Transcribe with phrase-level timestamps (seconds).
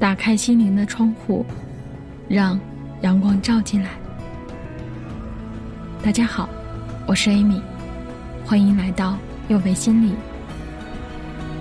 [0.00, 1.44] 打开心灵的窗户，
[2.28, 2.58] 让
[3.00, 3.90] 阳光照进来。
[6.04, 6.48] 大家好，
[7.04, 7.60] 我是 Amy，
[8.44, 9.18] 欢迎来到
[9.48, 10.14] 幼为心理。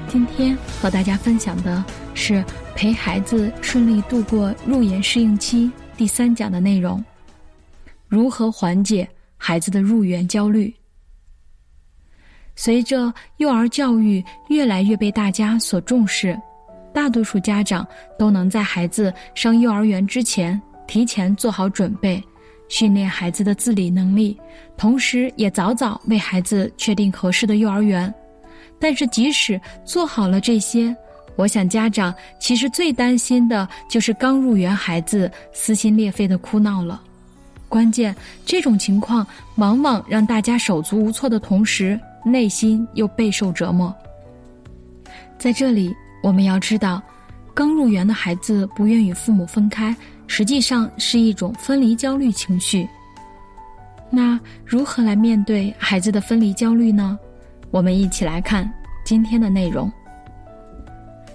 [0.08, 2.46] 今天和大家分享的是
[2.76, 7.04] 陪孩子顺利度过入园适应期第三讲的内容：
[8.08, 10.72] 如何缓解孩子的入园焦虑。
[12.56, 16.40] 随着幼儿教育越来越被大家所重视，
[16.98, 17.88] 大多数家长
[18.18, 22.22] 都能在孩子上幼儿园之前提前做好准备，
[22.70, 24.36] 训练孩子的自理能力，
[24.76, 28.12] 同时也早早为孩子确定合适的幼儿园。
[28.80, 30.96] 但是，即使做好了这些，
[31.36, 37.00] 我想家长其实最担心的就是刚入园孩子撕心裂肺的哭闹了。
[37.70, 39.24] 关键，这种情况
[39.58, 42.00] 往往让大家手足无措的同时。
[42.26, 43.96] 内心又备受折磨。
[45.38, 47.02] 在这里，我们要知道，
[47.54, 49.96] 刚入园的孩子不愿与父母分开，
[50.28, 52.88] 实际上是一种分离焦虑情绪。
[54.10, 57.18] 那如何来面对孩子的分离焦虑呢？
[57.72, 58.72] 我们一起来看
[59.06, 59.92] 今天的内容。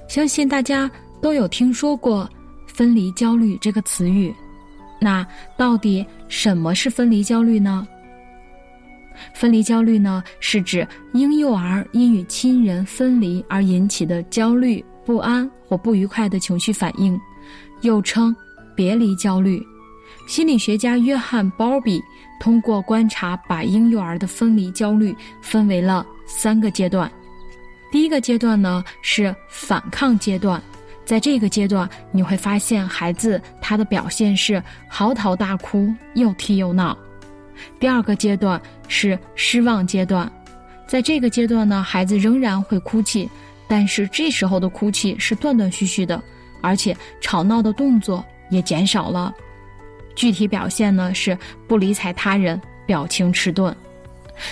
[0.09, 2.29] 相信大家都有听说过
[2.67, 4.35] “分离焦虑”这个词语，
[5.01, 5.27] 那
[5.57, 7.87] 到底什么是分离焦虑呢？
[9.34, 17.19] 分离焦虑呢，是指婴幼儿因与亲人分离而引起的焦虑、不安或不愉快的情绪反应，
[17.81, 18.34] 又称
[18.75, 19.62] 别离焦虑。
[20.29, 22.01] 心理学家约翰·鲍比
[22.41, 27.11] 通过观察，把婴幼儿的分离焦虑分为了三个阶段。
[27.91, 30.62] 第一个阶段呢是反抗阶段，
[31.05, 36.97] 在这个阶段，你会发现孩子他的表现是嚎啕大哭、又踢又闹。
[37.79, 40.31] 第二个阶段是失望阶段，
[40.87, 43.29] 在这个阶段呢，孩子仍然会哭泣，
[43.69, 46.23] 但是这时候的哭泣是断断续续的，
[46.61, 49.35] 而且吵闹的动作也减少了。
[50.15, 51.36] 具体表现呢是
[51.67, 53.75] 不理睬他人，表情迟钝。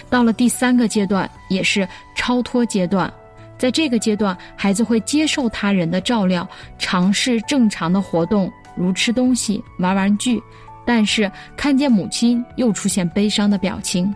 [0.08, 3.12] 到了第三个阶段，也是超脱阶段，
[3.58, 6.48] 在这个阶段，孩子会接受他人的照料，
[6.78, 10.40] 尝试正常的活动，如吃东西、玩玩具。
[10.84, 14.12] 但是看见母亲又出现悲伤的表情。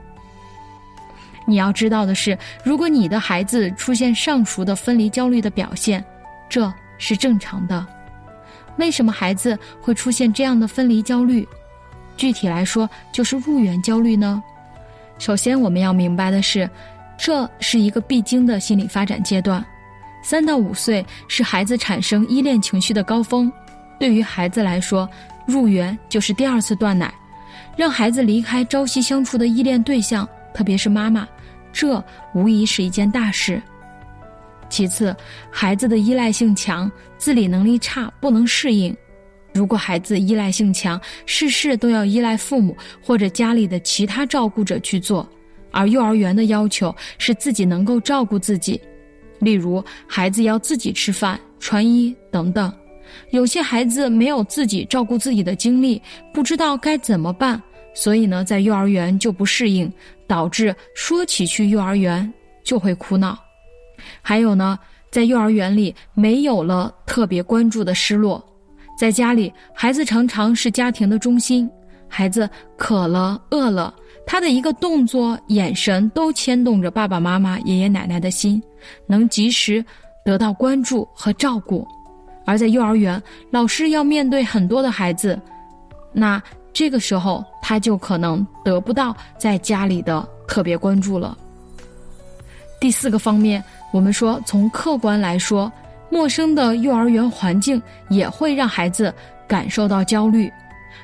[1.47, 6.03] 你要知道的是，如果你的孩子出现上述的分离焦虑的表现，
[6.49, 7.87] 这是正常的。
[8.79, 11.47] 为什么孩子会出现这样的分离焦虑？
[12.17, 14.43] 具体来说，就是入园焦虑呢？
[15.19, 16.69] 首先，我们要明白的是，
[17.19, 19.65] 这是一个必经的心理发展阶段。
[20.23, 23.53] 三到五岁是孩子产生依恋情绪的高峰，
[24.01, 25.07] 对于孩子来说。
[25.47, 27.13] 入园就是第二次断奶，
[27.77, 31.29] 让孩子离开朝夕相处的依恋对象，特别是妈妈，
[31.73, 32.03] 这
[32.35, 33.61] 无疑是一件大事。
[34.71, 35.15] 其次，
[35.51, 38.97] 孩子的依赖性强，自理能力差，不能适应。
[39.53, 45.29] 如果孩子依赖性强，事事都要依赖父母或者家里的其他照顾者去做，
[45.71, 48.81] 而幼儿园的要求是自己能够照顾自己，
[49.39, 52.73] 例如孩子要自己吃饭、穿衣等等。
[53.31, 56.01] 有些孩子没有自己照顾自己的经历，
[56.33, 57.61] 不知道该怎么办，
[57.95, 59.93] 所以呢，在幼儿园就不适应，
[60.27, 62.33] 导致说起去幼儿园
[62.63, 63.39] 就会哭闹。
[64.21, 64.79] 还有呢，
[65.11, 68.45] 在幼儿园里没有了特别关注的失落，
[68.99, 71.71] 在家里孩子常常是家庭的中心，
[72.09, 73.95] 孩子渴了、饿了，
[74.27, 78.63] 他的一个动作、眼神都牵动着爸爸妈妈、爷爷奶奶的心，
[79.07, 79.85] 能及时
[80.25, 81.87] 得到关注和照顾。
[82.45, 85.41] 而在幼儿园，老师要面对很多的孩子，
[86.13, 91.37] 那这个时候他就可能得不到在家里的特别关注了。
[92.81, 93.63] 第四个方面，
[93.93, 95.73] 我们说从客观来说，
[96.11, 99.13] 陌生的幼儿园环境也会让孩子
[99.49, 100.53] 感受到焦虑。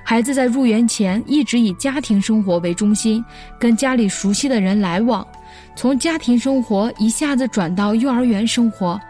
[0.02, 3.24] 孩子在入园前一直以家庭生活为中心，
[3.58, 5.26] 跟家里熟悉的人来往，
[5.74, 9.00] 从家庭生活一下子转到幼儿园生活。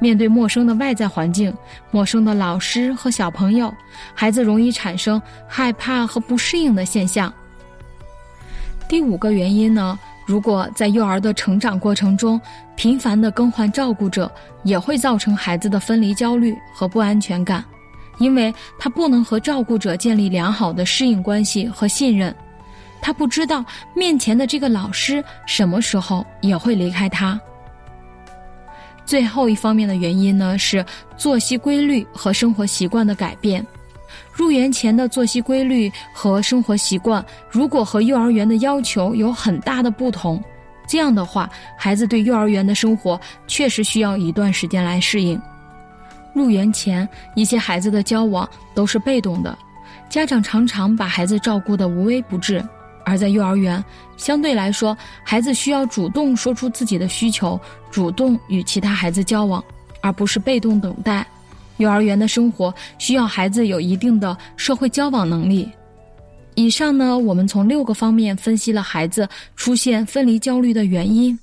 [0.00, 1.54] 面对陌生的外在环境、
[1.92, 3.72] 陌生的老师和小朋友，
[4.14, 7.32] 孩子容易产生害怕和不适应的现象。
[8.88, 12.40] 第五个原因呢，如果在幼儿的成长过程中
[12.74, 14.28] 频繁的更换照顾者，
[14.64, 17.64] 也会造成孩子的分离焦虑和不安全感，
[18.18, 22.34] 因为他不能和照顾者建立良好的适应关系和信任，
[23.00, 23.64] 他不知道
[23.94, 27.38] 面前的这个老师什么时候也会离开他。
[29.10, 30.86] 最后一方面的原因呢，是
[31.16, 33.66] 作息规律和生活习惯的改变。
[34.32, 40.40] 入园前的作息规律和生活习惯，如果和幼儿园的要求有很大的不同，
[40.86, 45.42] 这样的话，孩子对幼儿园的生活确实需要一段时间来适应。
[46.32, 49.58] 入园前，一些孩子的交往都是被动的，
[50.08, 52.60] 家长常常把孩子照顾得无微不至；
[53.04, 53.84] 而在幼儿园，
[54.20, 54.94] 相对来说，
[55.24, 57.58] 孩子需要主动说出自己的需求，
[57.90, 59.64] 主动与其他孩子交往，
[60.02, 61.26] 而不是被动等待。
[61.78, 65.66] 幼儿园的生活需要孩子有一定的社会交往能力。
[66.54, 69.26] 以上呢，我们从六个方面分析了孩子
[69.56, 71.36] 出现分离焦虑的原因。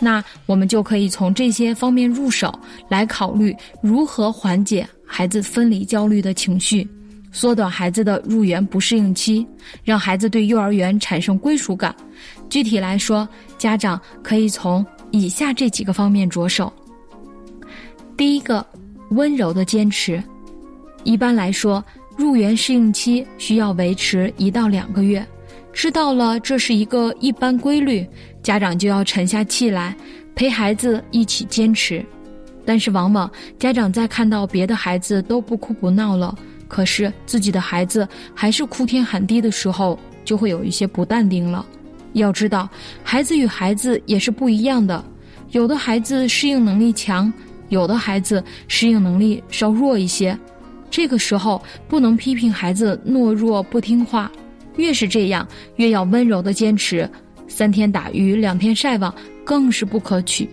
[0.00, 2.58] 那我们就可以从这些方面入手，
[2.88, 6.88] 来考虑如何缓解孩子分离焦虑的情绪，
[7.32, 9.46] 缩短孩子的入园不适应期，
[9.82, 11.94] 让孩子对幼儿园产生归属感。
[12.50, 13.26] 具体来说，
[13.56, 16.70] 家长可以从以下这几个方面着手。
[18.16, 18.64] 第一个，
[19.10, 20.22] 温柔的坚持。
[21.02, 21.82] 一般来说，
[22.16, 25.26] 入园适应期需要维持一到两个月。
[25.72, 28.06] 知道了，这是一个一般规律，
[28.42, 29.96] 家长就要沉下气来，
[30.34, 32.04] 陪孩子一起坚持。
[32.64, 36.36] 但是，往往家长在看到别的孩子都不哭不闹了，
[36.72, 41.66] 可是自己的孩子还是哭天喊地的时候，就会有一些不淡定了。
[42.14, 42.66] 要知道，
[43.04, 45.04] 孩子与孩子也是不一样的，
[45.50, 47.30] 有的孩子适应能力强，
[47.68, 50.36] 有的孩子适应能力稍弱一些。
[50.90, 54.32] 这个时候，不能批评孩子懦弱不听话。
[54.76, 55.46] 越是这样，
[55.76, 57.06] 越要温柔的坚持。
[57.48, 59.14] 三天打鱼两天晒网
[59.44, 60.48] 更是不可取，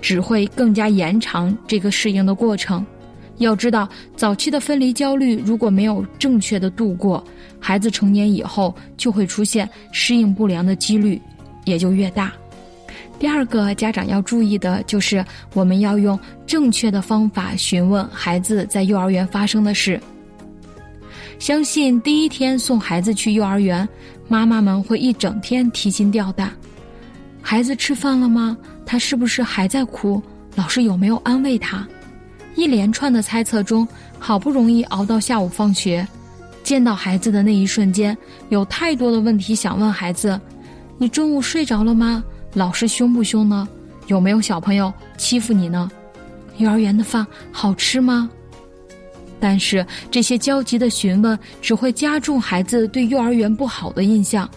[0.00, 2.86] 只会更加延长这个适应的过程。
[3.38, 7.22] 要知道，早期的分离焦虑如果没有正确的度过，
[7.58, 11.20] 孩子成年以后就会出现适应不良的几率
[11.64, 12.32] 也就越大。
[13.18, 20.00] 第二个家长要注意的就是，我们要用正确的方法询问孩子在幼儿园发生的事。
[21.38, 23.88] 相信第一天送孩子去幼儿园，
[24.28, 26.52] 妈妈们会一整天提心吊胆。
[27.42, 28.56] 孩子吃饭了吗？
[28.86, 30.22] 他是不是还在哭？
[30.54, 31.86] 老师有没有安慰他？
[32.54, 33.86] 一连串的猜测中，
[34.18, 36.06] 好不容易熬到下午放学，
[36.62, 38.16] 见到孩子的那一瞬间，
[38.48, 40.40] 有太多的问题想问孩子：
[40.98, 42.22] 你中午睡着了吗？
[42.54, 43.68] 老师凶不凶呢？
[44.06, 45.90] 有没有小朋友欺负你呢？
[46.58, 48.30] 幼儿园的饭好吃吗？
[49.40, 54.48] 但是这些焦急的询问只会加重孩子对幼儿园不好的印象，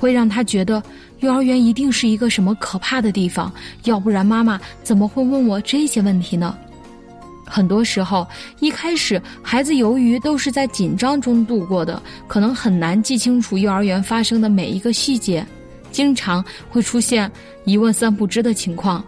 [0.00, 0.82] 会让他觉得
[1.20, 3.52] 幼儿园一定是一个什么可怕的地方，
[3.84, 6.56] 要不然妈妈怎么会问我这些问题呢？
[7.46, 8.26] 很多时候，
[8.60, 15.46] 一开始孩子由于都是在紧张中度过的，可能很难记清楚幼儿园发生的每一个细节，
[15.92, 17.30] 经常会出现
[17.64, 19.02] 一问三不知的情况。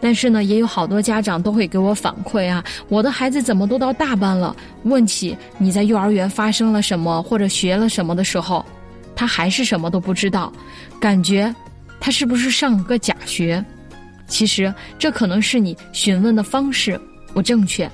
[0.00, 4.56] 但是呢，也有好多家长都会给我反馈啊，我的孩子怎么都到大班了？
[4.84, 8.64] 问起你在幼儿园发生了什么或者学了什么的时候，
[9.14, 10.52] 他还是什么都不知道，
[10.98, 11.54] 感觉
[12.00, 13.64] 他是不是上了个假学？
[14.26, 16.98] 其实这可能是你询问的方式
[17.32, 17.90] 不正确。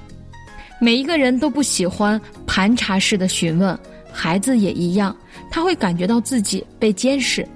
[0.81, 3.79] 每一个人都不喜欢盘查式的询问，
[4.13, 5.17] 孩子也一样，
[5.51, 7.47] 他会感觉到自己被监视。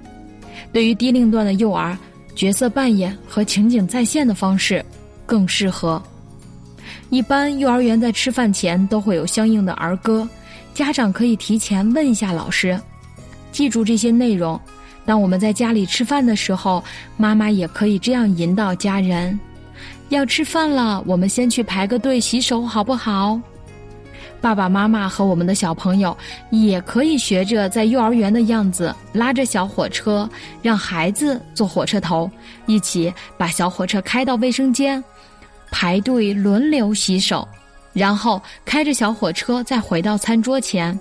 [0.71, 1.97] 对于低龄段的幼儿。
[2.35, 4.83] 角色扮演和情景再现的方式
[5.23, 6.01] 更适合。
[7.11, 10.27] 一般幼儿园在吃饭前都会有相应的儿歌，
[10.73, 12.75] 家长可以提前问一下老师，
[13.51, 14.59] 记住这些内容。
[15.05, 16.83] 当我们在家里吃饭的时候，
[17.17, 19.39] 妈妈也可以这样引导家人：
[20.09, 23.39] 要吃饭了，我们先去排个队洗手，好不好？
[24.41, 26.15] 爸爸妈妈和我们的小朋友
[26.51, 30.29] 也可以学着在幼儿园的样子，拉着小火车，
[30.61, 32.29] 让孩子坐火车头，
[32.65, 35.01] 一起把小火车开到卫生间，
[35.71, 37.47] 排队轮流洗手，
[37.93, 40.99] 然后开着小火车再回到餐桌前。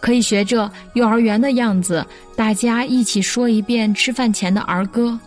[0.00, 5.18] 可以学着幼儿园的样子，大家一起说一遍吃饭前的儿歌。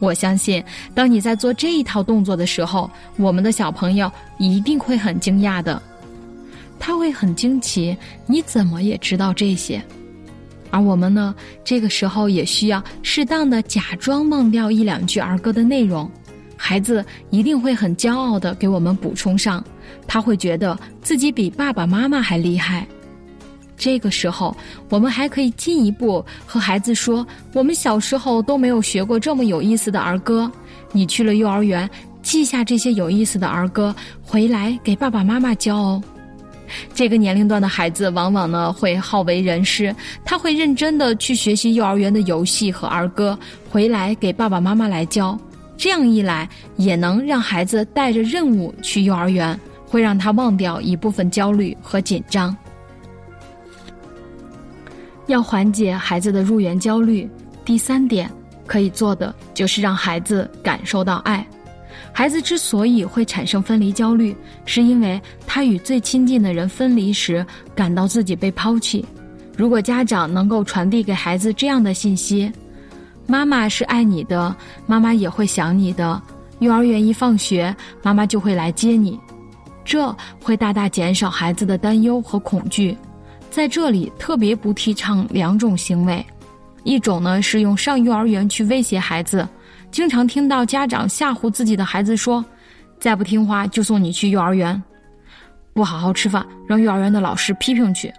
[0.00, 0.64] 我相信，
[0.94, 5.80] 当你在做这一套动作的时候，我们的小朋友一定会很惊讶的。
[6.78, 9.80] 他会很惊奇，你怎么也知道这些？
[10.70, 11.34] 而我们呢？
[11.62, 16.10] 这个时候也需要适当的假装忘掉一两句儿歌的内容，
[16.56, 19.62] 孩子一定会很骄傲的给我们补充上，
[20.06, 22.86] 他会觉得自己比爸爸妈妈还厉害。
[23.80, 24.54] 这个时候，
[24.90, 30.52] 我们还可以进一步和孩子说：我们小时候都没有学过这么有意思的儿歌，
[30.92, 31.88] 你去了幼儿园，
[32.22, 36.02] 记下这些有意思的儿歌，回来给爸爸妈妈教哦。
[36.92, 39.96] 这个年龄段的孩子往往呢会好为人师，
[40.26, 43.36] 他会认真的去学习幼儿园的游戏和儿歌，
[43.70, 45.38] 回来给爸爸妈妈来教。
[45.78, 46.46] 这样一来，
[46.76, 52.54] 也能让孩子带着任务去幼儿园，会让他忘掉一部分焦虑和紧张。
[55.30, 57.28] 要缓解孩子的入园焦虑，
[57.64, 58.30] 第三点
[58.66, 61.46] 可以做的就是让孩子感受到爱。
[62.12, 69.04] 孩子之所以会产生分离焦虑，是因为他与最亲近的人分离时，感到自己被抛弃。
[69.56, 72.50] 如果家长能够传递给孩子这样的信息
[73.26, 74.54] ：“妈妈是爱你的，
[74.86, 76.20] 妈妈也会想你的。
[76.58, 79.18] 幼儿园一放学，妈妈就会来接你。”
[79.84, 82.96] 这会大大减少孩子的担忧和恐惧。
[83.50, 86.24] 在这里，特别不提倡两种行为：
[86.84, 89.46] 一种呢是用上幼儿园去威胁孩子。
[89.90, 92.44] 经常听到家长吓唬自己的孩子说
[93.00, 94.80] ：“再不听话就送你去幼儿园，
[95.74, 98.12] 不好好吃饭，让幼儿园的老师批评去。”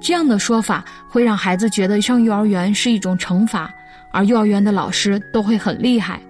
[0.00, 3.68] 这样的说法会让孩子觉得上幼儿园是一种惩罚，
[4.12, 6.20] 而幼儿园的老师都会很厉害。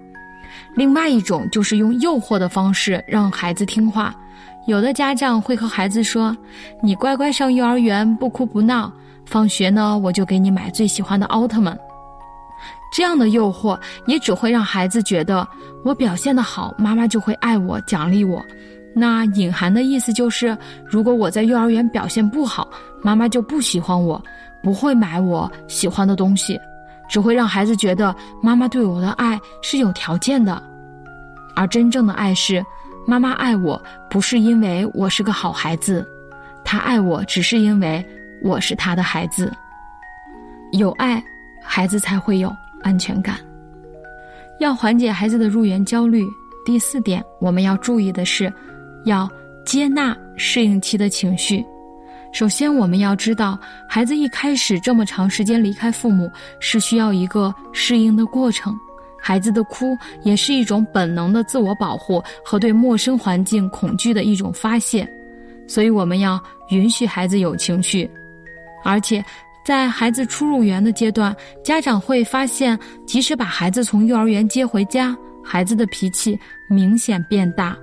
[0.74, 4.14] 另外一种就是用诱惑的方式让孩子听话，
[4.66, 6.36] 有的家长会和孩子说
[6.82, 8.90] ：“你乖乖上幼儿园，不哭不闹，
[9.26, 11.78] 放学呢我就给你买最喜欢的奥特曼。”
[12.96, 15.46] 这样的诱惑也只会让孩子觉得
[15.84, 18.42] 我表现的好，妈妈就会爱我、奖励我。
[18.94, 20.56] 那隐含的意思就是，
[20.86, 22.68] 如果我在幼儿园表现不好，
[23.02, 24.22] 妈妈就不喜欢我，
[24.62, 26.58] 不会买我喜欢的东西，
[27.08, 30.62] 只会让孩子觉得妈妈对我的爱是有条件的。
[31.56, 32.64] 而真正的爱是，
[33.06, 36.06] 妈妈爱我不是因为我是个好孩子，
[36.64, 38.04] 她爱我只是因为
[38.42, 39.52] 我是她的孩子。
[40.72, 41.22] 有爱，
[41.62, 42.54] 孩子才会有。
[42.82, 43.38] 安全感，
[44.60, 46.22] 要缓解孩子的入园焦虑。
[46.66, 48.52] 第四点，我们要注意的是，
[49.06, 49.26] 要
[49.64, 51.64] 接纳适应期的情绪。
[52.30, 53.58] 首先，我们要知道，
[53.88, 56.30] 孩子一开始这么长时间离开父母，
[56.60, 58.78] 是需要一个适应的过程。
[59.26, 65.08] 孩子的哭也是一种本能的自我保护和对陌生环境恐惧的一种发泄，
[65.66, 66.38] 所以我们要
[66.68, 68.08] 允许孩子有情绪，
[68.84, 69.24] 而且。
[69.64, 76.38] 在孩子初入园的阶段，家长会发现，即使把孩子从幼儿园接回家，孩子的脾气
[76.68, 77.74] 明显变大。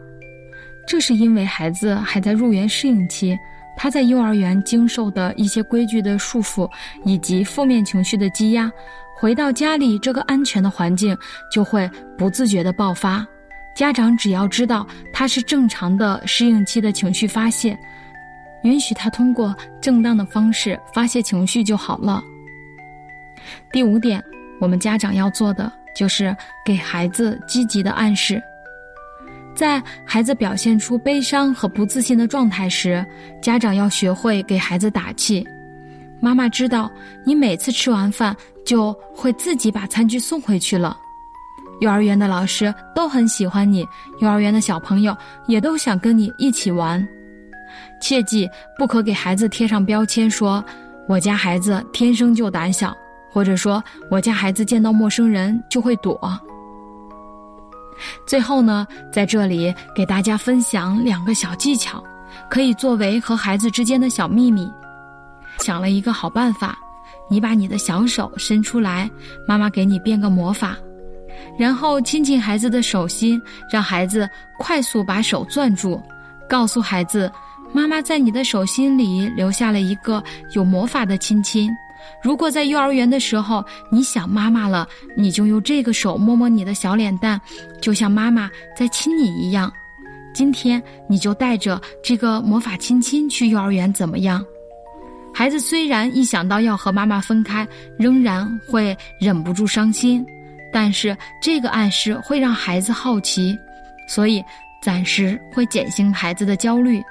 [0.87, 3.35] 这是因为孩子还在入园适应期，
[3.75, 6.69] 他在幼儿园经受的一些规矩的束缚
[7.03, 8.71] 以及负面情绪的积压，
[9.15, 11.17] 回到家里这个安全的环境，
[11.51, 13.25] 就会不自觉的爆发。
[13.75, 17.77] 家长只要知道他是正常的适应期的情绪发泄。
[18.63, 22.21] 允许他通过正当的方式发泄情绪就好了。
[23.71, 24.23] 第五点，
[24.59, 28.39] 我们家长要做的就是给孩子积极的暗示。
[29.55, 33.05] 在孩子表现出悲伤和不自信的状态时，
[33.41, 35.45] 家长要学会给孩子打气。
[36.19, 36.89] 妈妈知道
[37.25, 40.95] 你每次吃完饭就会自己把餐具送回去了。
[41.79, 43.85] 幼儿园的老师都很喜欢你，
[44.19, 45.15] 幼儿园的小朋友
[45.47, 47.05] 也都想跟你一起玩。
[47.99, 50.63] 切记不可给孩子贴上标签，说
[51.07, 52.95] 我家孩子天生就胆小，
[53.31, 56.19] 或者说我家孩子见到陌生人就会躲。
[58.25, 62.03] 最后呢，在这里给大家分享两个小技巧，
[62.49, 64.71] 可以作为和孩子之间的小秘密。
[65.59, 66.77] 想了一个好办法，
[67.29, 69.09] 你把你的小手伸出来，
[69.47, 70.75] 妈妈给你变个魔法，
[71.57, 73.41] 然后亲亲孩子的手心，
[73.71, 76.01] 让孩子快速把手攥住，
[76.49, 77.31] 告诉孩子。
[77.73, 80.21] 妈妈在你的手心里留下了一个
[80.53, 81.71] 有魔法的亲亲。
[82.21, 87.39] 如果在幼儿园的时候你想妈妈了，你就用这个手摸摸你的小脸蛋，
[87.81, 89.71] 就像妈妈在亲你一样。
[90.33, 94.43] 今天你就带着这个魔法亲亲去幼儿园，怎么样？
[95.33, 97.67] 孩子虽然一想到要和妈妈分开，
[97.97, 100.25] 仍然会忍不住伤心，
[100.71, 103.57] 但是这个暗示会让孩子好奇，
[104.07, 104.43] 所以
[104.81, 107.01] 暂时会减轻孩子的焦虑。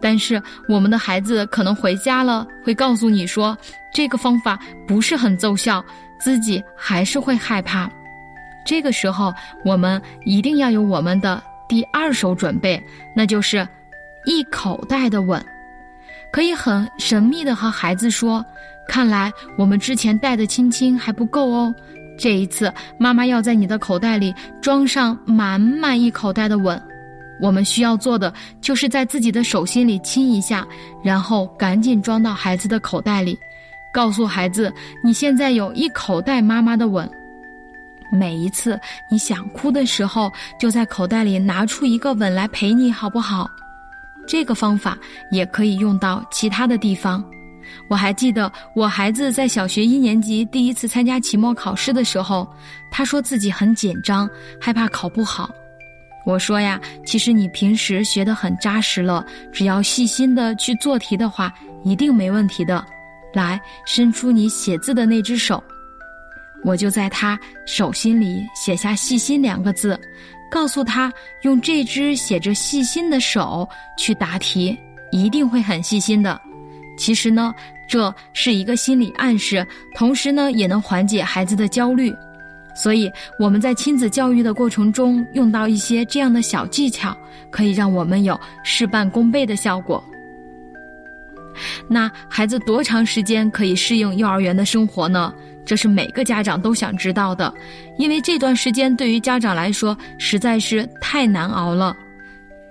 [0.00, 3.56] 但是我们的孩子可能回家了，会告诉你说
[3.94, 5.82] 这个方法不是很奏效，
[6.18, 7.88] 自己还是会害怕。
[8.66, 9.32] 这个时候，
[9.64, 12.82] 我们一定要有我们的第二手准备，
[13.14, 13.66] 那就是
[14.26, 15.40] 一口袋的吻，
[16.32, 18.44] 可以很神秘的和孩子说
[18.88, 21.72] ：“看来我们之前带的亲亲还不够哦，
[22.18, 26.82] 这一次妈妈要在你的口袋里装上满满一口袋的吻。”
[27.40, 30.66] 我们需要做的就是在自己的手心里亲一下，
[31.02, 33.36] 然后赶紧装到孩子的口袋里，
[33.94, 34.74] 告诉孩子
[35.04, 37.08] 你现在有一口袋妈妈的吻。
[38.10, 43.48] 每一次你想哭的时候，就在口袋里拿出一个吻来陪你，好不好？
[44.26, 44.98] 这个方法
[45.30, 47.24] 也可以用到其他的地方。
[47.88, 52.46] 我还记得我孩子在小学一年级第一次参加期末考试的时候，
[52.90, 54.28] 他说自己很紧张，
[54.60, 55.50] 害怕考不好。
[56.26, 61.52] 我说呀，其实你平时学得很扎实了，只要细心的去做题的话，
[61.84, 62.84] 一定没问题的。
[63.34, 65.62] 来，伸出你写字的那只手，
[66.62, 69.98] 我就在他手心里写下“细心”两个字。
[70.50, 71.12] 告诉他
[71.42, 74.78] 用这只写着细心的手去答题，
[75.10, 76.40] 一定会很细心的。
[76.96, 77.52] 其实呢，
[77.88, 82.14] 这是一个心理暗示，同时呢，也能缓解孩子的焦虑。
[82.76, 87.16] 所以我们在亲子教育的过程中，用到一些这样的小技巧，
[87.50, 90.02] 可以让我们有事半功倍的效果。
[91.88, 95.32] 那孩子多长时间可以适应幼儿园的生活呢？
[95.66, 97.52] 这是每个家长都想知道的，
[97.98, 101.96] 因为这段时间对于家长来说实在是太难熬了。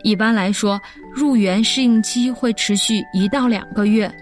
[0.03, 0.79] 一般来说，
[1.11, 4.13] 入园适应期会持续一到两个月，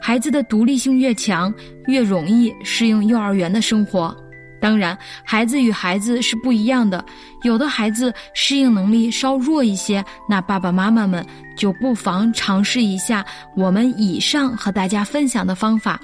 [0.00, 1.54] 孩子的独立性越强，
[1.86, 4.16] 越容易适应幼儿园的生活。
[4.60, 7.04] 当然，孩子与孩子是不一样的，
[7.42, 11.24] 有的孩子适应能力稍弱一些，那爸爸妈妈们
[11.56, 13.24] 就不妨尝试一下
[13.56, 16.00] 我们以上和大家分享的方法，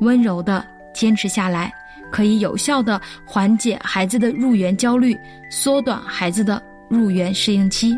[0.00, 0.64] 温柔的。
[0.96, 1.70] 坚持下来，
[2.10, 5.14] 可以有效的缓解孩子的入园焦虑，
[5.50, 7.94] 缩短孩子的入园适应期。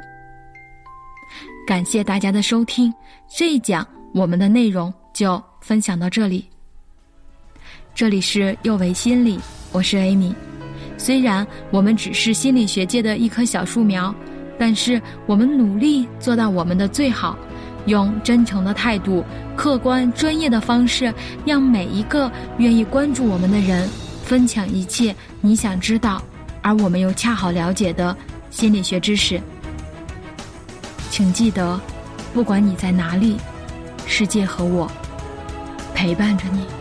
[1.64, 2.92] 感谢大家的收听，
[3.28, 6.44] 这一讲我们的内容就分享到这里。
[7.94, 9.38] 这里是幼为心理，
[9.72, 10.34] 我是 Amy。
[10.96, 14.14] 虽然我们只是心理学界的一棵小树苗，
[14.58, 17.38] 但是我们努力做到我们的最好。
[17.86, 19.24] 用真诚的态度、
[19.56, 21.12] 客观专业的方式，
[21.46, 23.88] 让每一个愿意关注我们的人
[24.22, 26.22] 分享一切你想知道，
[26.60, 28.14] 而我们又恰好了解的
[28.50, 29.40] 心理学知识。
[31.10, 31.80] 请记得，
[32.34, 33.36] 不管你在哪里，
[34.06, 34.90] 世界和我
[35.94, 36.77] 陪伴着你。